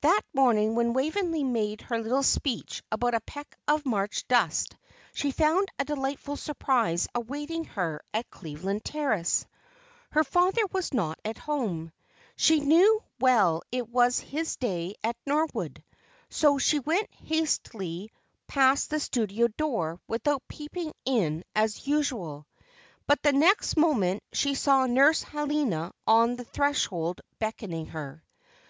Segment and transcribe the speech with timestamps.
[0.00, 4.74] That morning when Waveney made her little speech about a peck of March dust,
[5.12, 9.44] she found a delightful surprise awaiting her at Cleveland Terrace.
[10.12, 11.92] Her father was not at home.
[12.34, 15.84] She knew well it was his day at Norwood,
[16.30, 18.10] so she went hastily
[18.46, 22.46] past the studio door without peeping in as usual;
[23.06, 28.24] but the next moment she saw Nurse Helena on the threshold beckoning her.